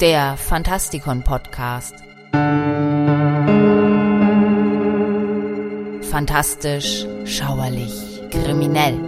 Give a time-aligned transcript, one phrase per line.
[0.00, 1.94] Der Fantastikon Podcast.
[6.10, 8.98] Fantastisch, schauerlich, kriminell.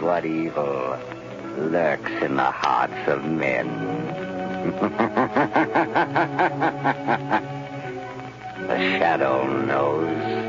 [0.00, 0.96] What evil
[1.56, 3.68] lurks in the hearts of men?
[8.66, 10.40] the shadow knows.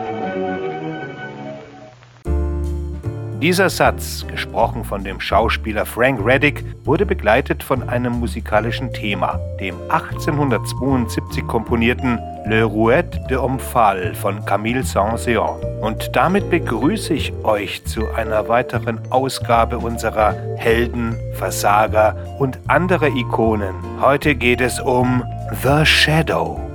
[3.41, 9.75] Dieser Satz, gesprochen von dem Schauspieler Frank Reddick, wurde begleitet von einem musikalischen Thema, dem
[9.89, 15.59] 1872 komponierten Le Rouet de Omphale von Camille Saint-Saëns.
[15.81, 23.75] Und damit begrüße ich euch zu einer weiteren Ausgabe unserer Helden, Versager und andere Ikonen.
[23.99, 25.23] Heute geht es um
[25.63, 26.70] The Shadow.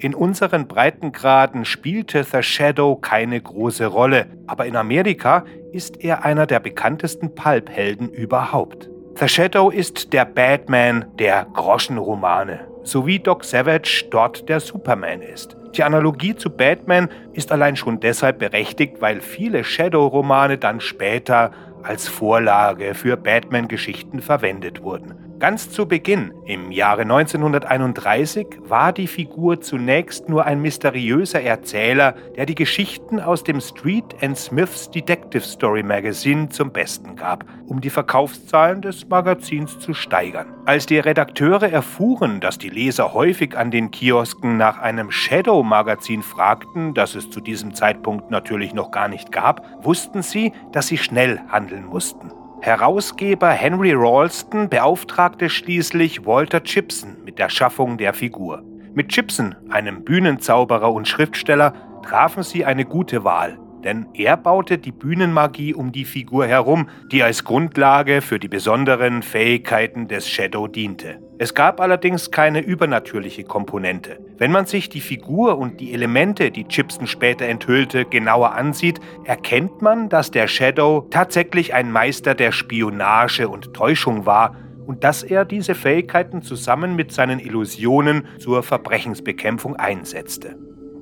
[0.00, 6.46] In unseren Breitengraden spielte The Shadow keine große Rolle, aber in Amerika ist er einer
[6.46, 8.88] der bekanntesten Pulp-Helden überhaupt.
[9.16, 15.56] The Shadow ist der Batman der Groschenromane, so wie Doc Savage dort der Superman ist.
[15.76, 21.50] Die Analogie zu Batman ist allein schon deshalb berechtigt, weil viele Shadow-Romane dann später
[21.82, 25.27] als Vorlage für Batman-Geschichten verwendet wurden.
[25.38, 32.44] Ganz zu Beginn, im Jahre 1931, war die Figur zunächst nur ein mysteriöser Erzähler, der
[32.44, 37.90] die Geschichten aus dem Street and Smiths Detective Story Magazine zum Besten gab, um die
[37.90, 40.48] Verkaufszahlen des Magazins zu steigern.
[40.64, 46.94] Als die Redakteure erfuhren, dass die Leser häufig an den Kiosken nach einem Shadow-Magazin fragten,
[46.94, 51.40] das es zu diesem Zeitpunkt natürlich noch gar nicht gab, wussten sie, dass sie schnell
[51.48, 52.32] handeln mussten.
[52.60, 58.64] Herausgeber Henry Ralston beauftragte schließlich Walter Chipson mit der Schaffung der Figur.
[58.94, 64.90] Mit Chipson, einem Bühnenzauberer und Schriftsteller, trafen sie eine gute Wahl, denn er baute die
[64.90, 71.20] Bühnenmagie um die Figur herum, die als Grundlage für die besonderen Fähigkeiten des Shadow diente.
[71.40, 74.18] Es gab allerdings keine übernatürliche Komponente.
[74.38, 79.80] Wenn man sich die Figur und die Elemente, die Chipson später enthüllte, genauer ansieht, erkennt
[79.80, 84.56] man, dass der Shadow tatsächlich ein Meister der Spionage und Täuschung war
[84.88, 90.56] und dass er diese Fähigkeiten zusammen mit seinen Illusionen zur Verbrechensbekämpfung einsetzte.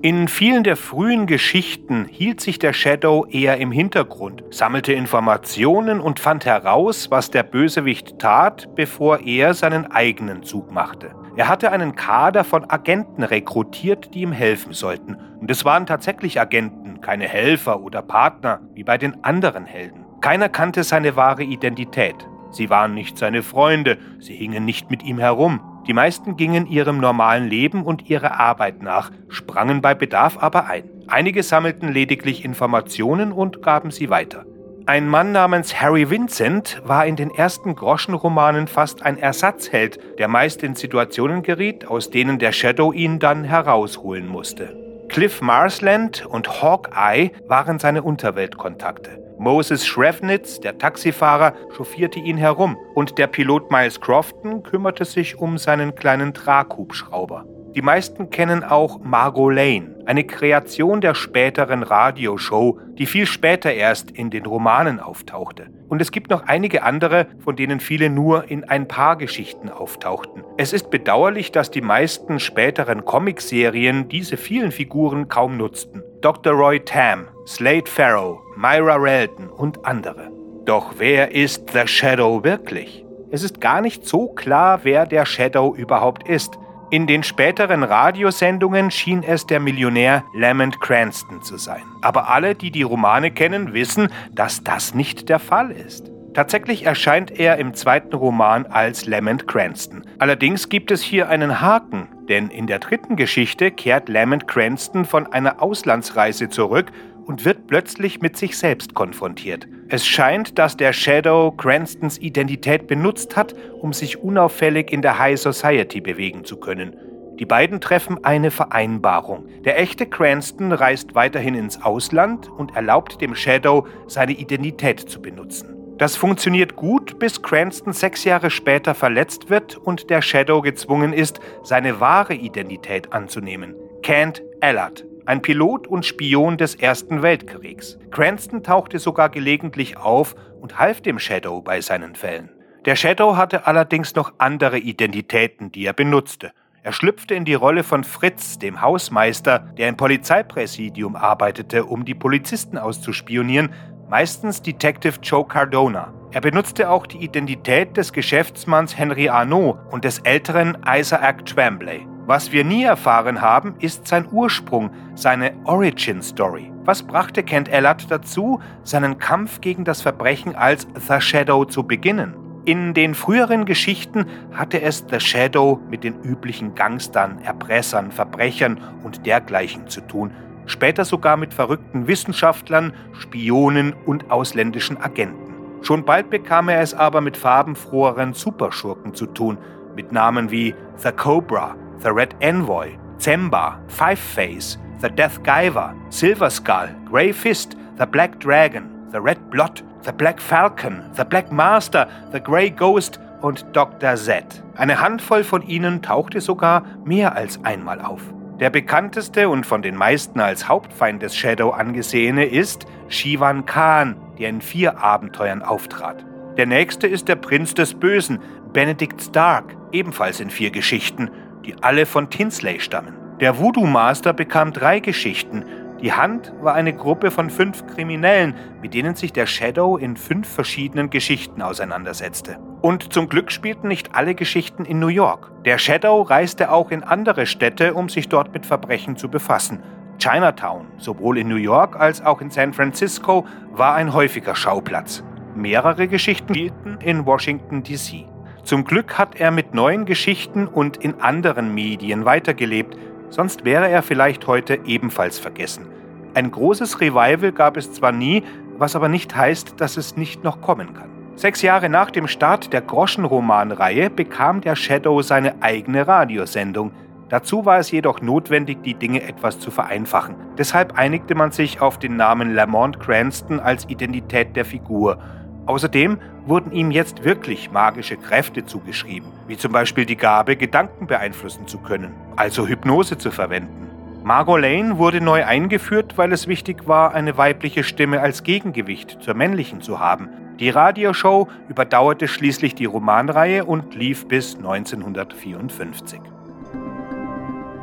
[0.06, 6.21] In vielen der frühen Geschichten hielt sich der Shadow eher im Hintergrund, sammelte Informationen und
[6.21, 11.11] fand heraus, was der Bösewicht tat, bevor er seinen eigenen Zug machte.
[11.37, 15.17] Er hatte einen Kader von Agenten rekrutiert, die ihm helfen sollten.
[15.41, 20.05] Und es waren tatsächlich Agenten, keine Helfer oder Partner, wie bei den anderen Helden.
[20.21, 22.15] Keiner kannte seine wahre Identität.
[22.53, 25.61] Sie waren nicht seine Freunde, sie hingen nicht mit ihm herum.
[25.86, 30.84] Die meisten gingen ihrem normalen Leben und ihrer Arbeit nach, sprangen bei Bedarf aber ein.
[31.06, 34.44] Einige sammelten lediglich Informationen und gaben sie weiter.
[34.86, 40.62] Ein Mann namens Harry Vincent war in den ersten Groschenromanen fast ein Ersatzheld, der meist
[40.62, 44.85] in Situationen geriet, aus denen der Shadow ihn dann herausholen musste.
[45.16, 49.19] Cliff Marsland und Hawkeye waren seine Unterweltkontakte.
[49.38, 55.56] Moses Shrevnitz, der Taxifahrer, chauffierte ihn herum und der Pilot Miles Crofton kümmerte sich um
[55.56, 57.47] seinen kleinen Traghubschrauber.
[57.76, 64.10] Die meisten kennen auch Margot Lane, eine Kreation der späteren Radioshow, die viel später erst
[64.10, 65.66] in den Romanen auftauchte.
[65.87, 70.42] Und es gibt noch einige andere, von denen viele nur in ein paar Geschichten auftauchten.
[70.56, 76.03] Es ist bedauerlich, dass die meisten späteren Comicserien diese vielen Figuren kaum nutzten.
[76.22, 76.54] Dr.
[76.54, 80.31] Roy Tam, Slade Farrow, Myra Relton und andere.
[80.64, 83.04] Doch wer ist The Shadow wirklich?
[83.31, 86.58] Es ist gar nicht so klar, wer der Shadow überhaupt ist.
[86.88, 91.82] In den späteren Radiosendungen schien es der Millionär Lamont Cranston zu sein.
[92.00, 96.12] Aber alle, die die Romane kennen, wissen, dass das nicht der Fall ist.
[96.32, 100.05] Tatsächlich erscheint er im zweiten Roman als Lamont Cranston.
[100.20, 105.26] Allerdings gibt es hier einen Haken, denn in der dritten Geschichte kehrt Lamont Cranston von
[105.32, 106.93] einer Auslandsreise zurück
[107.26, 109.69] und wird plötzlich mit sich selbst konfrontiert.
[109.88, 115.38] Es scheint, dass der Shadow Cranstons Identität benutzt hat, um sich unauffällig in der High
[115.38, 116.96] Society bewegen zu können.
[117.38, 119.46] Die beiden treffen eine Vereinbarung.
[119.64, 125.76] Der echte Cranston reist weiterhin ins Ausland und erlaubt dem Shadow, seine Identität zu benutzen.
[125.99, 131.40] Das funktioniert gut, bis Cranston sechs Jahre später verletzt wird und der Shadow gezwungen ist,
[131.62, 133.75] seine wahre Identität anzunehmen.
[134.02, 137.99] Kent Allard, ein Pilot und Spion des Ersten Weltkriegs.
[138.11, 142.50] Cranston tauchte sogar gelegentlich auf und half dem Shadow bei seinen Fällen.
[142.84, 146.52] Der Shadow hatte allerdings noch andere Identitäten, die er benutzte.
[146.84, 152.14] Er schlüpfte in die Rolle von Fritz, dem Hausmeister, der im Polizeipräsidium arbeitete, um die
[152.14, 153.75] Polizisten auszuspionieren,
[154.08, 156.14] meistens Detective Joe Cardona.
[156.31, 162.06] Er benutzte auch die Identität des Geschäftsmanns Henry Arnaud und des älteren Isaac Twombly.
[162.26, 166.73] Was wir nie erfahren haben, ist sein Ursprung, seine Origin Story.
[166.84, 172.34] Was brachte Kent Ellard dazu, seinen Kampf gegen das Verbrechen als The Shadow zu beginnen?
[172.64, 179.25] In den früheren Geschichten hatte es The Shadow mit den üblichen Gangstern, Erpressern, Verbrechern und
[179.25, 180.32] dergleichen zu tun,
[180.67, 185.55] später sogar mit verrückten Wissenschaftlern, Spionen und ausländischen Agenten.
[185.82, 189.58] Schon bald bekam er es aber mit farbenfroheren Superschurken zu tun,
[189.94, 196.50] mit Namen wie The Cobra, The Red Envoy, Zemba, Five Face, The Death Giver, Silver
[196.50, 202.06] Skull, Grey Fist, The Black Dragon, The Red Blood The Black Falcon, The Black Master,
[202.31, 204.14] The Grey Ghost und Dr.
[204.14, 204.62] Z.
[204.76, 208.22] Eine Handvoll von ihnen tauchte sogar mehr als einmal auf.
[208.60, 214.49] Der bekannteste und von den meisten als Hauptfeind des Shadow angesehene ist Shivan Khan, der
[214.49, 216.25] in vier Abenteuern auftrat.
[216.56, 218.38] Der nächste ist der Prinz des Bösen,
[218.72, 221.31] Benedict Stark, ebenfalls in vier Geschichten,
[221.66, 223.14] die alle von Tinsley stammen.
[223.40, 225.64] Der Voodoo Master bekam drei Geschichten,
[226.02, 230.46] die Hand war eine Gruppe von fünf Kriminellen, mit denen sich der Shadow in fünf
[230.46, 232.58] verschiedenen Geschichten auseinandersetzte.
[232.82, 235.50] Und zum Glück spielten nicht alle Geschichten in New York.
[235.64, 239.82] Der Shadow reiste auch in andere Städte, um sich dort mit Verbrechen zu befassen.
[240.18, 245.24] Chinatown, sowohl in New York als auch in San Francisco, war ein häufiger Schauplatz.
[245.54, 248.26] Mehrere Geschichten spielten in Washington, D.C.
[248.66, 252.98] Zum Glück hat er mit neuen Geschichten und in anderen Medien weitergelebt,
[253.30, 255.86] sonst wäre er vielleicht heute ebenfalls vergessen.
[256.34, 258.42] Ein großes Revival gab es zwar nie,
[258.76, 261.08] was aber nicht heißt, dass es nicht noch kommen kann.
[261.36, 266.90] Sechs Jahre nach dem Start der Groschenromanreihe bekam der Shadow seine eigene Radiosendung.
[267.28, 270.34] Dazu war es jedoch notwendig, die Dinge etwas zu vereinfachen.
[270.58, 275.18] Deshalb einigte man sich auf den Namen Lamont Cranston als Identität der Figur
[275.66, 281.66] Außerdem wurden ihm jetzt wirklich magische Kräfte zugeschrieben, wie zum Beispiel die Gabe, Gedanken beeinflussen
[281.66, 283.90] zu können, also Hypnose zu verwenden.
[284.22, 289.34] Margot Lane wurde neu eingeführt, weil es wichtig war, eine weibliche Stimme als Gegengewicht zur
[289.34, 290.28] männlichen zu haben.
[290.58, 296.20] Die Radioshow überdauerte schließlich die Romanreihe und lief bis 1954.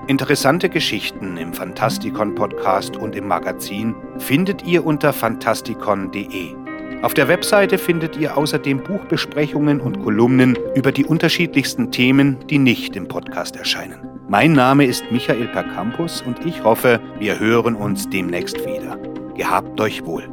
[0.08, 6.63] Interessante Geschichten im Fantastikon Podcast und im Magazin findet ihr unter fantastikon.de.
[7.04, 12.96] Auf der Webseite findet ihr außerdem Buchbesprechungen und Kolumnen über die unterschiedlichsten Themen, die nicht
[12.96, 14.00] im Podcast erscheinen.
[14.30, 18.98] Mein Name ist Michael Percampus und ich hoffe, wir hören uns demnächst wieder.
[19.36, 20.30] Gehabt euch wohl.